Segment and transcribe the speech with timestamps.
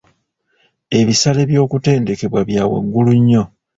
[0.99, 3.43] Ebisale by'okutendekebwa bya waggulu nnyo.